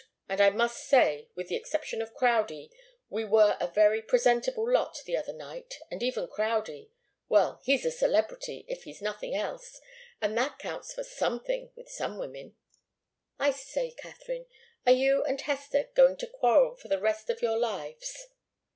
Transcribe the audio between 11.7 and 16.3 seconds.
with some women. I say, Katharine are you and Hester going to